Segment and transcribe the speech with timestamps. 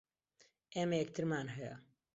[0.75, 1.75] ئێمە یەکترمان ھەیە.